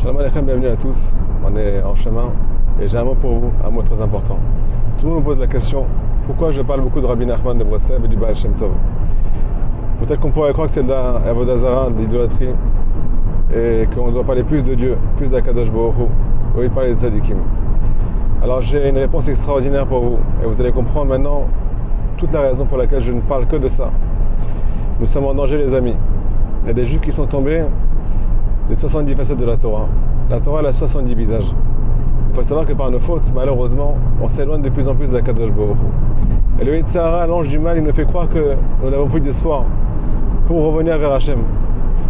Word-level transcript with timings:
Shalom 0.00 0.16
Aleichem, 0.16 0.46
bienvenue 0.46 0.68
à 0.68 0.76
tous. 0.76 1.12
On 1.44 1.54
est 1.56 1.82
en 1.82 1.94
chemin 1.94 2.32
et 2.80 2.88
j'ai 2.88 2.96
un 2.96 3.04
mot 3.04 3.14
pour 3.14 3.32
vous, 3.32 3.52
un 3.62 3.68
mot 3.68 3.82
très 3.82 4.00
important. 4.00 4.38
Tout 4.96 5.04
le 5.04 5.12
monde 5.12 5.20
me 5.20 5.24
pose 5.26 5.38
la 5.38 5.46
question 5.46 5.84
pourquoi 6.24 6.52
je 6.52 6.62
parle 6.62 6.80
beaucoup 6.80 7.02
de 7.02 7.06
Rabbi 7.06 7.26
Nachman 7.26 7.58
de 7.58 7.64
Breslev 7.64 8.02
et 8.02 8.08
du 8.08 8.16
Baal 8.16 8.34
Shem 8.34 8.52
Tov? 8.52 8.70
Peut-être 9.98 10.18
qu'on 10.20 10.30
pourrait 10.30 10.54
croire 10.54 10.68
que 10.68 10.72
c'est 10.72 10.84
de 10.84 10.88
la 10.88 11.90
de 11.90 11.98
l'idolâtrie, 11.98 12.48
et 13.54 13.86
qu'on 13.94 14.10
doit 14.10 14.24
parler 14.24 14.42
plus 14.42 14.64
de 14.64 14.74
Dieu, 14.74 14.96
plus 15.18 15.30
d'Akadosh 15.30 15.70
Baruch 15.70 15.94
Hu, 15.98 16.62
il 16.62 16.70
parler 16.70 16.94
de 16.94 16.98
Tzadikim. 16.98 17.36
Alors 18.42 18.62
j'ai 18.62 18.88
une 18.88 18.96
réponse 18.96 19.28
extraordinaire 19.28 19.86
pour 19.86 20.00
vous 20.00 20.18
et 20.42 20.46
vous 20.46 20.58
allez 20.58 20.72
comprendre 20.72 21.10
maintenant 21.10 21.44
toute 22.16 22.32
la 22.32 22.40
raison 22.40 22.64
pour 22.64 22.78
laquelle 22.78 23.02
je 23.02 23.12
ne 23.12 23.20
parle 23.20 23.44
que 23.46 23.56
de 23.56 23.68
ça. 23.68 23.90
Nous 24.98 25.04
sommes 25.04 25.26
en 25.26 25.34
danger, 25.34 25.58
les 25.58 25.74
amis. 25.74 25.96
Il 26.64 26.68
y 26.68 26.70
a 26.70 26.74
des 26.74 26.86
juifs 26.86 27.02
qui 27.02 27.12
sont 27.12 27.26
tombés 27.26 27.64
des 28.68 28.76
70 28.76 29.14
facettes 29.14 29.38
de 29.38 29.44
la 29.44 29.56
Torah. 29.56 29.88
La 30.28 30.40
Torah, 30.40 30.60
elle 30.60 30.66
a 30.66 30.72
70 30.72 31.14
visages. 31.14 31.54
Il 32.28 32.34
faut 32.34 32.42
savoir 32.42 32.66
que 32.66 32.72
par 32.72 32.90
nos 32.90 33.00
fautes, 33.00 33.32
malheureusement, 33.34 33.96
on 34.22 34.28
s'éloigne 34.28 34.62
de 34.62 34.70
plus 34.70 34.86
en 34.86 34.94
plus 34.94 35.10
d'Akadosh 35.10 35.50
Baruch 35.50 35.76
Et 36.60 36.64
le 36.64 36.76
Yitzhara, 36.76 37.26
l'ange 37.26 37.48
du 37.48 37.58
mal, 37.58 37.78
il 37.78 37.82
nous 37.82 37.92
fait 37.92 38.04
croire 38.04 38.28
que 38.28 38.54
nous 38.82 38.90
n'avons 38.90 39.08
plus 39.08 39.20
d'espoir 39.20 39.64
pour 40.46 40.62
revenir 40.62 40.98
vers 40.98 41.12
Hachem. 41.12 41.38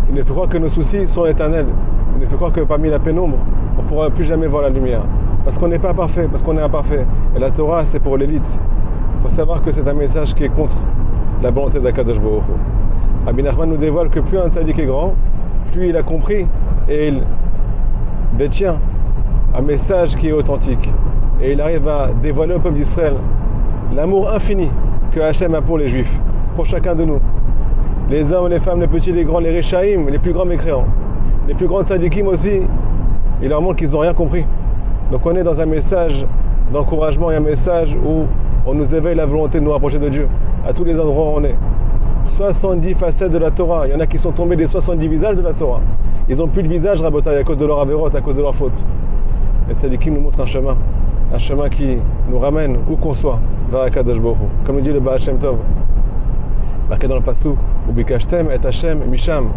Il 0.09 0.15
nous 0.15 0.25
fait 0.25 0.33
croire 0.33 0.49
que 0.49 0.59
nos 0.59 0.69
soucis 0.69 1.07
sont 1.07 1.25
éternels. 1.25 1.67
Il 2.17 2.25
nous 2.25 2.29
fait 2.29 2.37
croire 2.37 2.53
que 2.53 2.61
parmi 2.61 2.91
la 2.91 2.99
pénombre, 2.99 3.39
on 3.79 3.83
ne 3.83 3.89
pourra 3.89 4.11
plus 4.11 4.25
jamais 4.25 4.47
voir 4.47 4.63
la 4.63 4.69
lumière. 4.71 5.03
Parce 5.45 5.59
qu'on 5.59 5.69
n'est 5.69 5.79
pas 5.79 5.95
parfait, 5.95 6.29
parce 6.31 6.43
qu'on 6.43 6.57
est 6.59 6.63
imparfait. 6.63 7.07
Et 7.35 7.39
la 7.39 7.51
Torah, 7.51 7.85
c'est 7.85 8.01
pour 8.01 8.19
l'élite. 8.19 8.61
Il 9.19 9.23
faut 9.23 9.35
savoir 9.35 9.63
que 9.63 9.73
c'est 9.73 9.89
un 9.89 9.95
message 9.95 10.35
qui 10.35 10.45
est 10.45 10.49
contre 10.49 10.77
la 11.43 11.51
volonté 11.51 11.81
d'Akadosh 11.81 12.21
Baruch 12.21 12.43
Rabbi 13.27 13.43
Nachman 13.43 13.69
nous 13.69 13.77
dévoile 13.77 14.09
que 14.09 14.21
plus 14.21 14.39
un 14.39 14.49
tzaddik 14.49 14.79
est 14.79 14.87
grand, 14.87 15.15
plus 15.73 15.89
il 15.89 15.97
a 15.97 16.03
compris 16.03 16.47
et 16.89 17.09
il 17.09 17.23
détient 18.37 18.79
un 19.55 19.63
message 19.63 20.17
qui 20.17 20.29
est 20.29 20.33
authentique. 20.33 20.93
Et 21.41 21.53
il 21.53 21.61
arrive 21.61 21.89
à 21.89 22.11
dévoiler 22.23 22.55
au 22.55 22.59
peuple 22.59 22.77
d'Israël 22.77 23.15
l'amour 23.95 24.31
infini 24.33 24.71
que 25.11 25.21
Hachem 25.21 25.55
a 25.55 25.61
pour 25.61 25.79
les 25.79 25.89
Juifs, 25.89 26.21
pour 26.55 26.67
chacun 26.67 26.95
de 26.95 27.05
nous. 27.05 27.21
Les 28.09 28.33
hommes, 28.33 28.49
les 28.49 28.61
femmes, 28.61 28.81
les 28.81 28.87
petits, 28.87 29.13
les 29.13 29.25
grands, 29.25 29.41
les 29.41 29.51
Réchaïm, 29.51 30.09
les 30.09 30.19
plus 30.19 30.33
grands 30.33 30.45
mécréants. 30.45 30.87
Les 31.49 31.55
plus 31.55 31.67
grands 31.67 31.83
tzadikim 31.83 32.27
aussi, 32.27 32.61
il 33.43 33.49
leur 33.49 33.63
montre 33.63 33.77
qu'ils 33.77 33.91
n'ont 33.91 34.01
rien 34.01 34.15
compris. 34.15 34.45
Donc 35.11 35.27
on 35.27 35.35
est 35.35 35.43
dans 35.43 35.61
un 35.61 35.67
message 35.67 36.27
d'encouragement 36.73 37.31
et 37.31 37.37
un 37.37 37.41
message 37.41 37.97
où 37.97 38.27
on 38.67 38.75
nous 38.75 38.95
éveille 38.95 39.17
la 39.17 39.27
volonté 39.27 39.59
de 39.59 39.65
nous 39.65 39.73
rapprocher 39.73 39.99
de 39.99 40.09
Dieu, 40.09 40.29
à 40.67 40.73
tous 40.73 40.85
les 40.85 40.99
endroits 40.99 41.27
où 41.27 41.39
on 41.39 41.45
est. 41.45 41.57
70 42.31 42.95
facettes 42.95 43.33
de 43.33 43.39
la 43.39 43.51
Torah. 43.51 43.87
Il 43.87 43.93
y 43.93 43.95
en 43.95 44.01
a 44.01 44.07
qui 44.07 44.19
sont 44.19 44.33
tombés 44.33 44.57
des 44.57 44.67
70 44.67 45.09
visages 45.09 45.37
de 45.37 45.43
la 45.43 45.53
Torah. 45.53 45.81
Ils 46.29 46.37
n'ont 46.37 46.49
plus 46.49 46.63
de 46.63 46.69
visage, 46.69 47.03
Rabotaï, 47.03 47.37
à 47.37 47.45
cause 47.45 47.59
de 47.59 47.67
leur 47.67 47.81
avérote, 47.81 48.15
à 48.15 48.21
cause 48.21 48.37
de 48.37 48.41
leur 48.41 48.55
faute. 48.55 48.85
Et 49.69 49.75
Tzadikim 49.75 50.15
nous 50.15 50.21
montre 50.21 50.41
un 50.41 50.47
chemin. 50.47 50.77
Un 51.35 51.39
chemin 51.39 51.69
qui 51.69 51.99
nous 52.31 52.39
ramène, 52.39 52.79
où 52.89 52.97
qu'on 52.97 53.13
soit, 53.13 53.41
vers 53.69 53.83
Akadosh 53.83 54.19
Comme 54.65 54.77
le 54.77 54.83
dit 54.83 54.93
le 54.93 55.01
Baal 55.01 55.19
Shem 55.19 55.39
Tov. 55.39 55.57
Marqué 56.89 57.09
dans 57.09 57.17
le 57.17 57.21
Passou, 57.21 57.57
Ubikashtem 57.89 58.49
et 58.51 58.67
Hashem 58.67 59.01
Misham. 59.09 59.49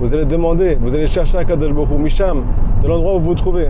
Vous 0.00 0.12
allez 0.12 0.24
demander, 0.24 0.76
vous 0.80 0.94
allez 0.94 1.06
chercher 1.06 1.38
Akadosh 1.38 1.72
Baruch 1.72 1.98
Misham, 1.98 2.42
de 2.82 2.88
l'endroit 2.88 3.14
où 3.16 3.20
vous 3.20 3.28
vous 3.28 3.34
trouvez. 3.34 3.68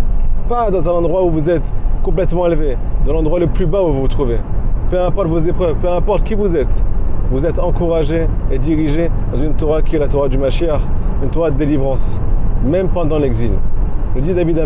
Pas 0.49 0.71
dans 0.71 0.89
un 0.89 0.93
endroit 0.93 1.23
où 1.25 1.31
vous 1.31 1.49
êtes 1.51 1.65
complètement 2.03 2.47
élevé, 2.47 2.77
dans 3.05 3.13
l'endroit 3.13 3.39
le 3.39 3.47
plus 3.47 3.67
bas 3.67 3.83
où 3.83 3.93
vous 3.93 4.01
vous 4.01 4.09
trouvez. 4.09 4.39
Peu 4.91 5.01
importe 5.01 5.29
vos 5.29 5.39
épreuves, 5.39 5.77
peu 5.77 5.89
importe 5.89 6.25
qui 6.25 6.35
vous 6.35 6.57
êtes, 6.57 6.85
vous 7.31 7.45
êtes 7.45 7.59
encouragé 7.59 8.27
et 8.51 8.59
dirigé 8.59 9.11
dans 9.33 9.39
une 9.39 9.55
Torah 9.55 9.83
qui 9.83 9.97
est 9.97 9.99
la 9.99 10.09
Torah 10.09 10.29
du 10.29 10.39
Mashiach, 10.39 10.81
une 11.23 11.31
Torah 11.31 11.51
de 11.51 11.57
délivrance, 11.57 12.21
même 12.65 12.89
pendant 12.89 13.19
l'exil. 13.19 13.53
Le 14.15 14.21
dit 14.21 14.33
David 14.33 14.59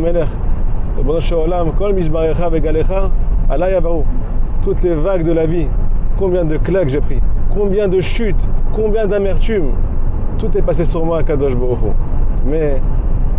toutes 4.62 4.83
les 4.83 4.94
vagues 4.94 5.25
de 5.25 5.33
la 5.33 5.47
vie, 5.47 5.67
combien 6.17 6.44
de 6.44 6.56
claques 6.58 6.89
j'ai 6.89 7.01
pris, 7.01 7.20
combien 7.52 7.89
de 7.89 8.01
chutes, 8.01 8.48
combien 8.73 9.07
d'amertume, 9.07 9.70
tout 10.39 10.57
est 10.57 10.63
passé 10.63 10.84
sur 10.84 11.05
moi 11.05 11.18
à 11.18 11.23
Kadosh 11.23 11.57
Baruch 11.57 11.79
Mais, 12.45 12.80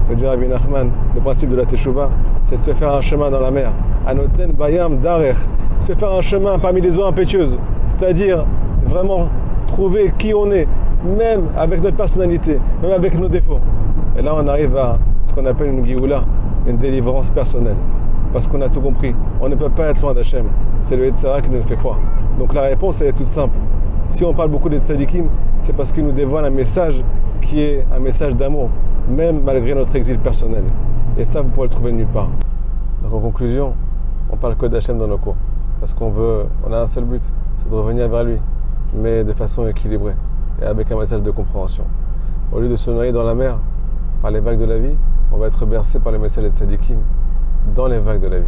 le 0.09 0.15
dit 0.15 0.25
Rabbi 0.25 0.47
Nachman, 0.47 0.89
le 1.15 1.21
principe 1.21 1.49
de 1.49 1.55
la 1.55 1.65
Teshuvah, 1.65 2.09
c'est 2.43 2.55
de 2.55 2.59
se 2.59 2.71
faire 2.71 2.93
un 2.93 3.01
chemin 3.01 3.29
dans 3.29 3.39
la 3.39 3.51
mer. 3.51 3.71
Anoten 4.07 4.51
Bayam 4.51 4.97
Darech, 4.97 5.37
se 5.79 5.93
faire 5.93 6.11
un 6.11 6.21
chemin 6.21 6.57
parmi 6.57 6.81
les 6.81 6.97
eaux 6.97 7.05
impétueuses, 7.05 7.57
c'est-à-dire 7.89 8.45
vraiment 8.91 9.29
trouver 9.67 10.13
qui 10.17 10.33
on 10.33 10.51
est, 10.51 10.67
même 11.03 11.45
avec 11.57 11.81
notre 11.81 11.95
personnalité, 11.95 12.59
même 12.81 12.91
avec 12.91 13.17
nos 13.19 13.29
défauts. 13.29 13.59
Et 14.17 14.21
là, 14.21 14.33
on 14.37 14.45
arrive 14.47 14.75
à 14.75 14.99
ce 15.23 15.33
qu'on 15.33 15.45
appelle 15.45 15.69
une 15.69 15.81
guioula, 15.81 16.23
une 16.67 16.77
délivrance 16.77 17.31
personnelle. 17.31 17.77
Parce 18.33 18.47
qu'on 18.47 18.61
a 18.61 18.69
tout 18.69 18.81
compris. 18.81 19.15
On 19.39 19.49
ne 19.49 19.55
peut 19.55 19.69
pas 19.69 19.87
être 19.87 20.01
loin 20.01 20.13
d'Hachem. 20.13 20.45
C'est 20.81 20.97
le 20.97 21.05
Yetzara 21.05 21.41
qui 21.41 21.49
nous 21.49 21.57
le 21.57 21.63
fait 21.63 21.75
croire. 21.75 21.99
Donc 22.37 22.53
la 22.53 22.63
réponse, 22.63 23.01
est 23.01 23.13
toute 23.13 23.25
simple. 23.25 23.57
Si 24.09 24.25
on 24.25 24.33
parle 24.33 24.49
beaucoup 24.49 24.69
des 24.69 24.79
tzadikim, 24.79 25.25
c'est 25.57 25.73
parce 25.73 25.91
qu'il 25.91 26.05
nous 26.05 26.11
dévoile 26.11 26.45
un 26.45 26.49
message 26.49 27.01
qui 27.41 27.61
est 27.61 27.85
un 27.95 27.99
message 27.99 28.35
d'amour, 28.35 28.69
même 29.09 29.41
malgré 29.43 29.73
notre 29.73 29.95
exil 29.95 30.19
personnel. 30.19 30.63
Et 31.17 31.23
ça, 31.23 31.41
vous 31.41 31.49
pourrez 31.49 31.67
le 31.67 31.73
trouver 31.73 31.91
nulle 31.93 32.07
part. 32.07 32.29
Donc 33.03 33.13
en 33.13 33.19
conclusion, 33.19 33.73
on 34.29 34.35
parle 34.35 34.55
que 34.55 34.65
d'Hachem 34.65 34.97
dans 34.97 35.07
nos 35.07 35.17
cours. 35.17 35.37
Parce 35.79 35.93
qu'on 35.93 36.09
veut, 36.09 36.45
on 36.67 36.73
a 36.73 36.81
un 36.81 36.87
seul 36.87 37.05
but, 37.05 37.23
c'est 37.55 37.69
de 37.69 37.75
revenir 37.75 38.07
vers 38.09 38.23
lui 38.23 38.37
mais 38.93 39.23
de 39.23 39.33
façon 39.33 39.67
équilibrée 39.67 40.15
et 40.61 40.65
avec 40.65 40.91
un 40.91 40.97
message 40.97 41.23
de 41.23 41.31
compréhension. 41.31 41.85
Au 42.51 42.59
lieu 42.59 42.69
de 42.69 42.75
se 42.75 42.91
noyer 42.91 43.11
dans 43.11 43.23
la 43.23 43.35
mer 43.35 43.57
par 44.21 44.31
les 44.31 44.39
vagues 44.39 44.59
de 44.59 44.65
la 44.65 44.77
vie, 44.77 44.95
on 45.31 45.37
va 45.37 45.47
être 45.47 45.65
bercé 45.65 45.99
par 45.99 46.11
le 46.11 46.19
message 46.19 46.43
de 46.43 46.49
Tzadikim 46.49 46.97
dans 47.75 47.87
les 47.87 47.99
vagues 47.99 48.21
de 48.21 48.27
la 48.27 48.39
vie. 48.39 48.45